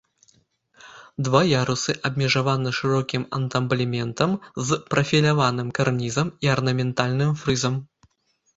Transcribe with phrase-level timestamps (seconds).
[1.27, 4.35] Два ярусы абмежаваны шырокім антаблементам
[4.71, 7.75] з прафіляваным карнізам і арнаментальным фрызам.